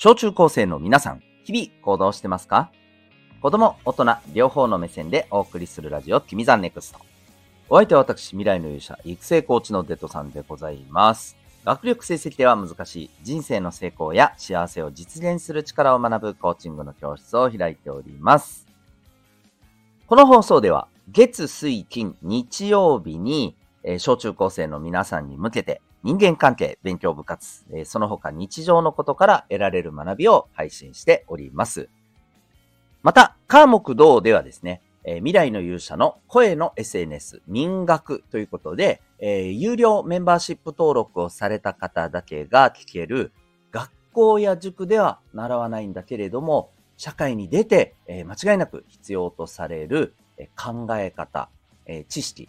[0.00, 2.70] 小中高生の皆さん、日々行動してますか？
[3.42, 7.00] 子供、大人、両方の目線でお送りするラジオ、君ザネクスト。
[7.68, 11.36] お相手は私、未来の勇者、育成コーチのデトさんでございます。
[11.64, 18.68] 学力成績では難しい人生の成功や幸せを実現する力を学ぶコーチングの教室を開いております。
[20.06, 31.88] この放送では、月、水、金、日曜日に、え、小中高生の皆さんに向けて、人間関係、勉強部活、えー、その他日常のことから得られる学びを配信しております。
[33.02, 43.32] また、科目道ではですね、えー、未来の勇者の声の SNS 民学ということで、えー、有料メンバーシップ登録をされた方だけが聞ける
[43.72, 51.48] 学校や塾では習わないんだけれども、社会に出て、えー、間違いなく必要とされる、え考え方、
[51.86, 52.48] え知識、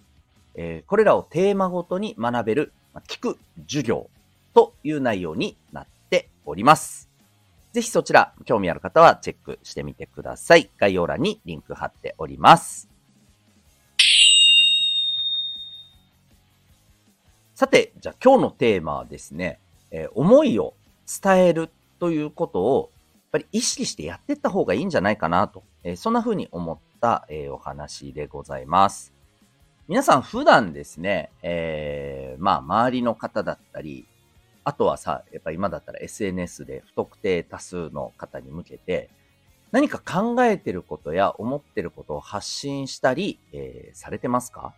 [0.54, 4.10] えこれらをテーマごとに学べる、聞く授業
[4.54, 7.10] という内容になっております。
[7.72, 10.70] ぜひそちら、興味ある方はチェックしてみてください。
[10.78, 12.90] 概要欄にリンク貼っております。
[17.54, 19.60] さて、じゃあ今日のテーマはですね、
[19.92, 20.74] えー、思いを
[21.22, 21.70] 伝える
[22.00, 29.19] ということを、やっぱり意識してやっていった方がいいんじゃないかなと、えー、そんな風に思った、えー、お話でございます。
[29.90, 34.06] 皆さん普段ですね、えー、まあ周りの方だったり、
[34.64, 39.10] あとはさ、やっぱ今だったら SNS で不特定多数の方に向けて、
[39.72, 44.76] 何か考えてることや思ってることを発信したり、えー、されてますか？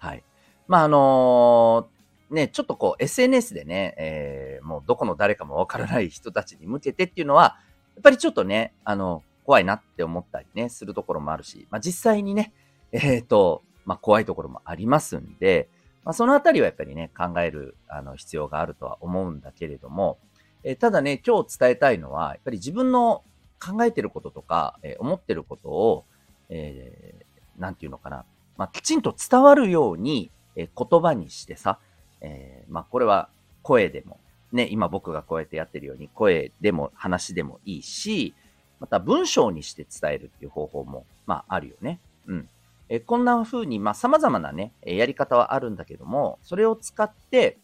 [0.00, 0.24] はい。
[0.66, 7.60] まあ、あのー、ね、ちょっとこう SNS でね、えー、もうどこの誰かもわからない人たちに向けてっていうのは、
[7.94, 12.52] やっぱりちょっとね、あの、怖いなって思ったりね、するところもあるし、まあ、実際にね、
[12.90, 15.68] えっ、と、まあ、怖いところもありますんで、
[16.04, 20.18] まあ、そのあたりはやっぱりね、考えるあの必要があるとは思うんだけれども、
[20.64, 23.22] えー、ただね、今日伝えたいのは、やっぱり自分の
[23.60, 26.04] 考えてることとか、えー、思ってることを、
[26.48, 28.24] えー、なんていうのかな、
[28.56, 31.78] まあ、きちんと伝わるように、えー、言葉にしてさ、
[32.20, 33.28] えー、まあ、これは
[33.62, 34.18] 声でも、
[34.52, 38.34] ね、今僕がこうやってやってるように、声でも話でもいいし、
[38.80, 42.00] また文章にして伝えるっていう方法も、まあ、あるよね。
[42.26, 42.48] うん。
[42.94, 47.56] えこんな風に、まあ、様々なね、やり方はあるんだけども、それを使って、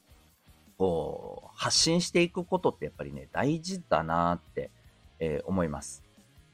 [0.78, 4.71] こう、発信していくことってやっぱりね、大事だなって、
[5.19, 6.03] えー、思います。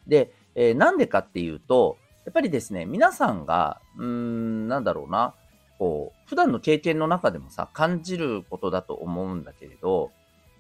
[0.09, 5.35] で、えー、なんでかっていうと、やっぱりですね、皆さんが、うーん、なんだろうな、
[5.79, 10.11] こう、普段の経験の中でもさ、感じることだと思うんだけれど、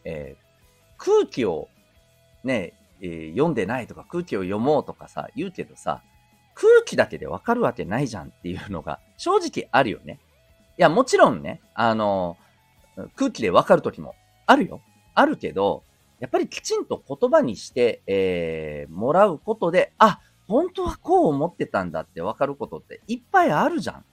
[0.05, 1.69] えー、空気を
[2.45, 6.01] ね、え、読んでないとか空気を読もうとかさ、言うけどさ、
[6.55, 10.21] 空気だけでわかるわけないじゃんっていうのが正直あるよね。
[10.79, 12.37] いや、もちろんね、あの、
[13.17, 14.15] 空気でわかるときも
[14.47, 14.81] あるよ。
[15.15, 15.83] あるけど、
[16.21, 24.05] やっぱりきちんと言葉にして、えー、もらうことで、あ、本当はこう思ってたんだってわかることっていっぱいあるじゃん。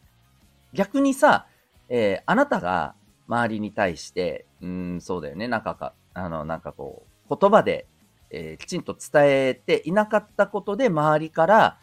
[0.74, 1.48] 逆にさ、
[1.90, 2.96] えー、あなたが
[3.28, 7.88] 周りに対して、うん、そうだよね、なんかか、あの、なんかこう、言葉で、
[8.30, 11.80] えー、きちんと伝えていなかったことで周りから、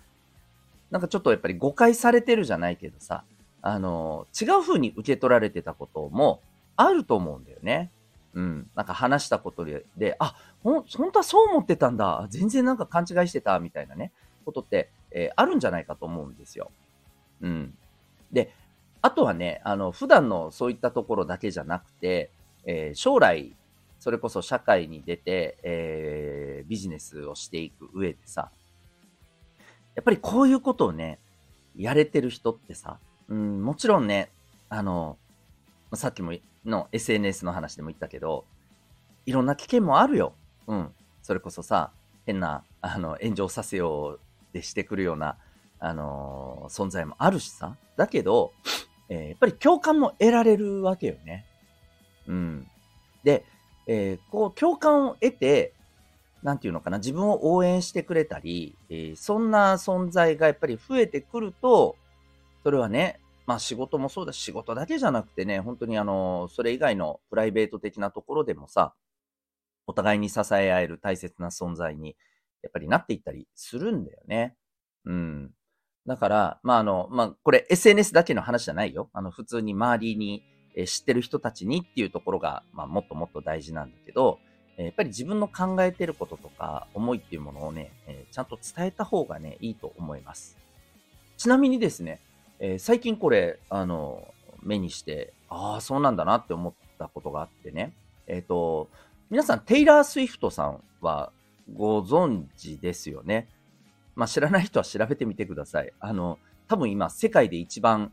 [0.90, 3.24] なんかちょっとやっぱり誤解されてるじゃないけどさ、
[3.62, 6.40] あの、違う風に受け取られてたことも
[6.76, 7.90] あると思うんだよね。
[8.34, 8.70] うん。
[8.74, 12.26] なんか話したことで、あ、ほん、本当はそう思ってたんだ。
[12.30, 14.12] 全然なんか勘違いしてた、みたいなね、
[14.44, 16.70] ことって、えー、あるんじゃないかと思うんですよ。
[17.40, 17.74] うん。
[18.32, 18.52] で、
[19.02, 22.30] あとはね、あの、普段のそういったところだけじゃなくて、
[22.64, 23.54] えー、将来、
[23.98, 28.50] それこそ社会に出て、えー、ビジネスをしていく上でさ、
[29.98, 31.18] やっぱりこういうことをね、
[31.76, 34.30] やれてる人ってさ、うん、もちろんね、
[34.68, 35.18] あの、
[35.94, 38.44] さっきもの SNS の話でも言ったけど、
[39.26, 40.34] いろんな危険もあるよ。
[40.68, 40.92] うん。
[41.20, 41.90] それこそさ、
[42.26, 44.20] 変な、あの、炎上させよう
[44.52, 45.36] でしてくるような、
[45.80, 47.74] あのー、存在もあるしさ。
[47.96, 48.52] だけど、
[49.08, 51.44] えー、やっぱり共感も得られるわけよね。
[52.28, 52.70] うん。
[53.24, 53.44] で、
[53.88, 55.72] えー、こう、共感を得て、
[56.42, 61.96] なんていうのかな、自分を応援してくれたり、えー、そんな存在がやっぱり増えてくると、
[62.62, 68.94] それはね、まあ仕事もそうだし、仕事だけじゃなくてね、本当にあの、それ以外のプライベート的なところでもさ、
[69.86, 72.16] お互いに支え合える大切な存在に、
[72.62, 74.54] やっぱりなっていったりするんだよね。
[75.06, 75.50] うん。
[76.06, 79.10] だから、まああの、まあこれ SNS だけの話じゃないよ。
[79.12, 80.44] あの、普通に周りに、
[80.76, 84.38] え知ってる人たちにっていうところが、まあもっともっと大事なんだけど、
[84.84, 90.56] やっぱり自分の考えてることとか思いっていうものをね、えちゃんと伝えた方がね、いいと思います。
[91.36, 92.20] ちなみにですね、
[92.60, 94.32] え最近これ、あの、
[94.62, 97.92] 目にして、ああ、そうなんだなって思ったことがあってね、
[98.26, 98.88] えっ、ー、と、
[99.30, 101.32] 皆さん、テイラー・スウィフトさんは
[101.74, 103.48] ご存知ですよね？
[104.14, 105.92] まあ、知らない人は調べてみてください。
[106.00, 108.12] あの、多分今、世界で一番、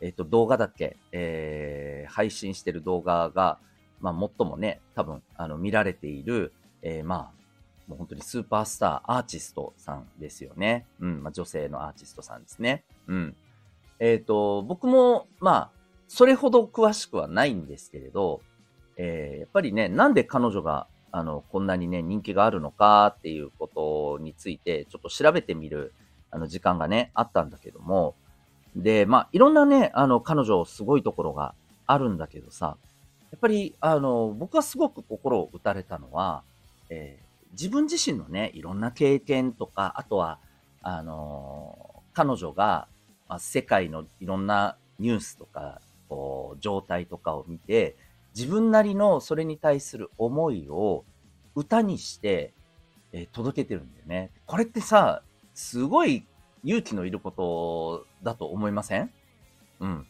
[0.00, 3.58] えっ、と、動画だっけ、えー、配信してる動画が、
[4.00, 6.52] まあ、最もね、多分、あの、見られている、
[6.82, 7.36] えー、まあ、
[7.88, 10.86] もう本当にスーパースター、アーティストさんですよね。
[11.00, 12.84] うん、まあ、女性のアーティストさんですね。
[13.06, 13.36] うん。
[13.98, 15.70] えっ、ー、と、僕も、まあ、
[16.08, 18.40] それほど詳しくはないんですけれど、
[18.96, 23.68] えー、やっぱりね、なんで彼女が、あの、こんなにね、人気があるのかっていうこ
[24.18, 25.94] とについて、ちょっと調べてみる、
[26.30, 28.14] あの、時間がね、あったんだけども、
[28.74, 31.54] で、まあ、いろんなね、あの、彼女すごいところが
[31.86, 32.76] あるんだけどさ、
[33.36, 36.42] やっぱり、あの、僕はすごく心を打たれたのは、
[36.88, 40.38] えー、自分自身のね、いろんな経験とか、あとは、
[40.80, 42.88] あの、彼女が、
[43.28, 47.94] まあ、世界のいろんなニュースとか、こう、状態とかを見て、
[48.34, 51.04] 自分なりのそれに対する思いを
[51.54, 52.54] 歌にして、
[53.12, 54.30] えー、届けてるんだよね。
[54.46, 55.20] これってさ、
[55.54, 56.24] すごい
[56.64, 59.10] 勇気のいることだと思いません？
[59.80, 60.06] うん。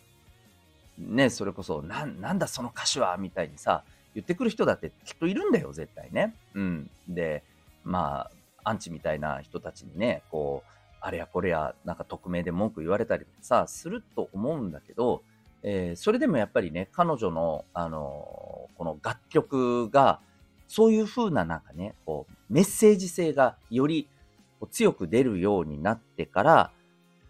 [0.98, 3.84] ね、それこそ、な、なんだその歌手はみたいにさ、
[4.14, 6.34] 言ってくる人だってきっといるんだよ、絶対ね。
[6.54, 6.90] うん。
[7.08, 7.42] で、
[7.84, 8.28] ま
[8.64, 10.70] あ、アンチみたいな人たちにね、こう、
[11.00, 15.22] あれやこれや、なんか匿名で文句言われたりさ、すると思うんだけど、
[15.62, 20.20] えー、それでもやっぱりね、彼女の、あのー、この楽曲が、
[20.68, 24.08] そういう風ななんかね、こう、メッセージ性がより
[24.70, 26.70] 強く出るようになってから、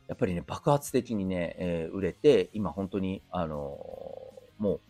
[0.09, 3.79] やっぱりね、爆発的にね、えー、売れて、今本当に、あの
[4.59, 4.81] も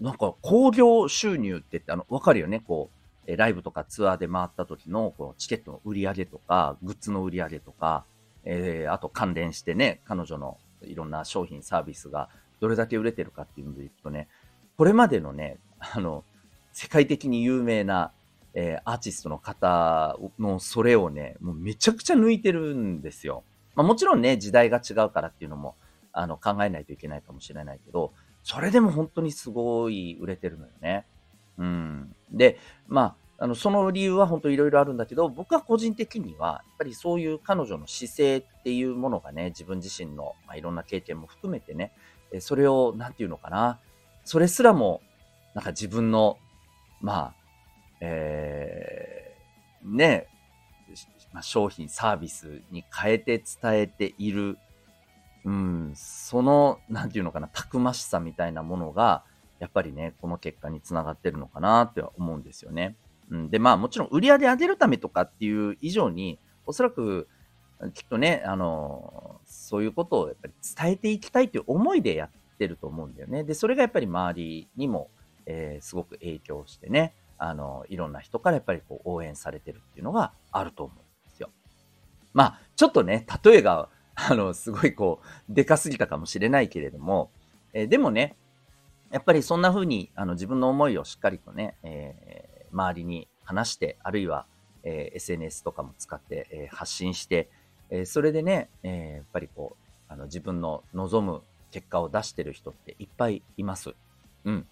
[0.00, 8.04] う、なんか興行収入って言って、あの、わかるよね、こう、えライブとかツアーで回った時のこうチケットの売り上げとか、グッズの売り上げとか、
[8.44, 12.28] えー、あと関連してね、彼女のいろんな商品、サービスが
[12.60, 14.28] どれだけ売れてるかっていうのでいくとね、
[14.76, 16.24] これまでのね、あの、
[16.72, 18.12] 世界的に有名な、
[18.52, 23.42] えー、アーティストの方のそれをね、もうめちゃくちゃ抜いてるんですよ。
[23.74, 25.76] まあもちろんね、時代が違うからっていうのも、
[26.12, 28.12] あの、考えないといけないかもしれないけど、
[28.42, 31.06] それでも本当にすごい売れてるのよね。
[31.58, 32.14] うん。
[32.30, 41.92] で、まあ、あの、その理由は本当いろいろあるんだけど、僕は個人的には、やっぱりそういう彼女の姿勢っていうものがね、自分自身の、まあ、いろんな経験も含めてね、
[42.38, 43.80] それを、なんていうのかな、
[44.24, 45.00] それすらも、
[45.54, 46.38] なんか自分の、
[47.00, 47.34] まあ、
[48.00, 50.28] えー、ね、
[51.34, 54.56] まあ、商品、サービスに変えて伝えている、
[55.44, 59.24] うん、その、なんていうのかな、たくましさみたいなものが、
[59.58, 62.96] やっぱりね、この結果につながってるのかなって思うんですよね。
[63.30, 67.28] うん、で、まあもちろん売り上げ上げるためとかっていう以上に、おそらく
[67.92, 73.44] きっとね、あの、そういうことをやっぱり伝えていきたいという思いでやってると思うんだよね。
[73.44, 75.10] で、それがやっぱり周りにも、
[75.46, 81.03] えー、すごく影響してね、あの、いろんな人からやっぱりこう応援されてるっていうのがあると思う。
[82.34, 87.30] まあ、ちょっとね、例えが、あの、すごいこう、でかすぎたかもしれないけれども、
[87.72, 88.36] えー、でもね、
[89.10, 94.46] やっぱりそんな風に、あの、自分の思いをしっかりとね、えー、周りに話して、あるいは、
[94.82, 97.48] えー、SNS とかも使って、えー、発信して、
[97.90, 103.94] えー、それでね、えー、やっぱりこう、あの自分の望む結果を出してる人っていっぱいいます。
[104.44, 104.66] うん。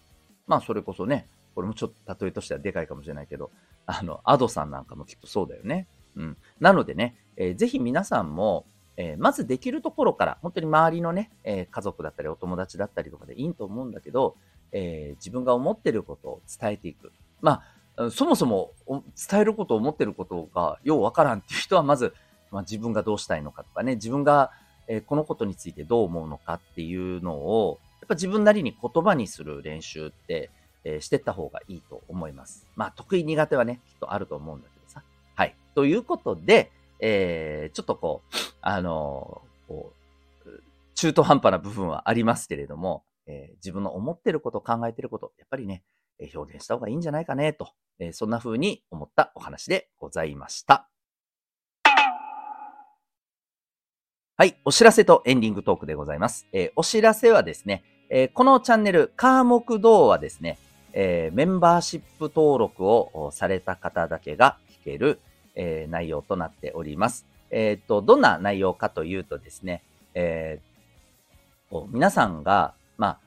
[0.47, 3.51] まあ、それこそね、これもちょっと例えとしてはでかいかもしれないけど、
[3.85, 5.87] あの、アドさんなんかもきっとそうだよね。
[6.15, 6.37] うん。
[6.59, 8.65] なのでね、えー、ぜひ皆さんも、
[8.95, 14.35] えー、まずできるところから、本当に周りのね、えー、家族だったりお友達だったりとかでいいと思うんだけど、
[14.71, 17.11] えー、自分が思ってることを伝えていく。
[17.41, 17.63] ま
[17.95, 22.13] あ、そもそも伝えることを思ってることがようわからんっていう人は、まず、
[22.51, 24.51] まあ、自分がどうしたいのかとかね、自分が、
[24.87, 30.49] えー、このことについてどう思うのかっていうのを、やっぱ自分なりに言葉にする練習って、
[30.83, 32.67] えー、してった方がいいと思います。
[32.75, 34.67] まあ、得意苦手はね、きっとあると思うんだ。
[35.75, 39.93] ということで、えー、ちょっとこう、あのー、こ
[40.45, 40.49] う、
[40.95, 45.83] 中途半端な部分はありますけれども、えー、自分の思ってること、考えてること、やっぱりね、
[46.19, 50.89] え表現した方がいいんじゃないかね、と、えー、そんな風に思ったお話でございました。
[54.35, 56.47] はい、お知らせとエンディングトークでございます。
[56.53, 60.57] えー、お知らせはですね、えー、このチャンネル、カーモクドはですね、
[60.93, 65.19] えー、メンバーシップ登録をされた方だけが聞ける、
[65.55, 67.25] え内容となっております。
[67.49, 69.83] えっ、と、どんな内容かというとですね、
[70.13, 70.59] え
[71.89, 73.19] 皆さんが、まあ、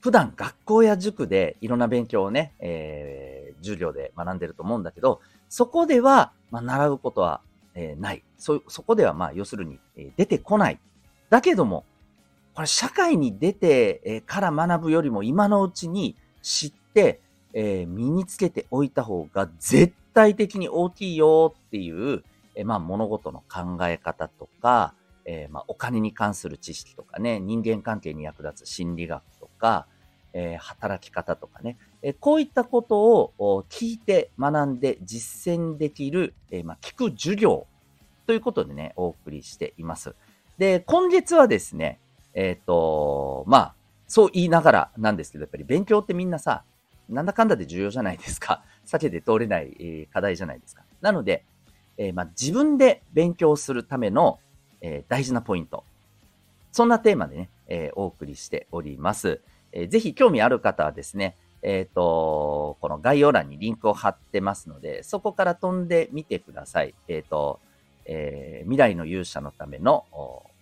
[0.00, 7.40] 普段学校や塾でいろんな勉強をね、え授業で学んでると思うんだけど、そこでは、まあ、習うことは
[7.76, 8.24] えー、ない。
[8.38, 10.80] そ、そこではまあ、要するに、えー、出てこない。
[11.30, 11.84] だけども、
[12.54, 17.20] これ社会に出て、えー、から学ぶよりも今のうちに知って、
[17.52, 24.94] えー、身につけておいた方が絶対的に大きいよっていう、え、まあ物事の考え方とか、
[25.26, 29.86] えー、まあお金に関する知識とかね、人間関係に役立つ心理学とか、
[30.38, 32.98] え働き方とかね、えこういったこと
[33.38, 37.66] を聞いて学んで実践できる、えまあ、聞く授業
[38.26, 40.14] ということでね、お送りしています。
[40.58, 42.00] で、今月はですね、
[42.34, 43.74] えっ、と、まあ、
[44.08, 46.64] そう言いながらなんですけど、やっぱり勉強ってみんなさ、
[47.08, 48.62] なんだかんだで重要じゃないですか。
[48.86, 50.82] 避けて通れない、課題じゃないですか。
[51.00, 51.44] なので、
[51.98, 54.38] えー、まあ、自分で勉強するための、
[54.80, 55.84] えー、大事なポイント。
[56.72, 59.40] そんなテーマでね、えお送りしております。
[59.72, 66.94] えぜひ興味ある方はですね、えっ、と、この概要欄にリンクを貼ってますので、そこから飛んでみてください。
[67.08, 67.60] えっ、と、
[68.04, 70.04] え未来の勇者のための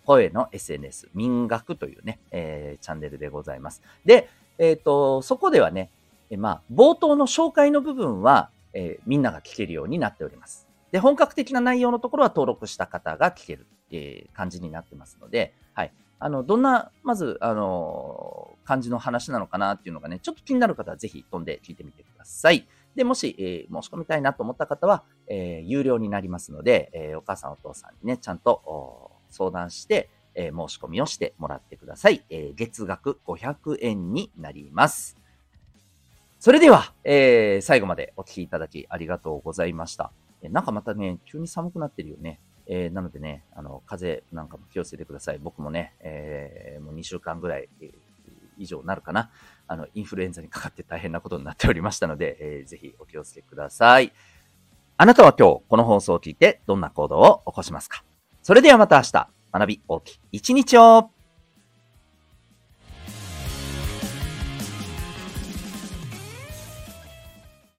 [0.06, 3.82] 声の SNS、民学というね、えチャンネルでございます。
[4.04, 4.28] で、
[4.58, 5.90] えっ、と、そこではね、
[6.34, 10.68] えまあ、冒頭の紹介の部分は、えー、みんなが聞けるようになっております。
[10.90, 15.92] で、本格的な内容のところは登録した方が聞ける、えー、感じになってますので、はい。
[16.18, 22.66] あの、どんな、まず、あのー、感じの話なのかなっていうのがね、ちょっと気になる方はぜひ飛んで聞いてみてください。
[22.96, 32.24] で、もし、えー、申し込みたいなと思った方は、えー、有料になりますので、えー、お母さんお父さんにね、ちゃんと相談して、えー、申し込みをしてもらってください。
[32.28, 35.16] えー、月額500円になります。
[36.44, 40.12] それでは、えー、最後までお聞きいただきありがとうございました。
[40.42, 42.38] えなんかまたね、急に寒くなってるよね。
[42.66, 45.38] えー、なのでね、あの、風邪なんかも気をつけてください。
[45.42, 47.90] 僕もね、えー、もう2週間ぐらい、えー、
[48.58, 49.30] 以上なるかな。
[49.66, 54.12] あの、インフルエンザにかかって大変なことになっておりましたので、えー、ぜひお気をつけください。
[54.98, 58.04] あなたは今日この放送を聞いてどんな行動を起こしますか？
[58.42, 61.08] それではまた明日、学び大きい一日を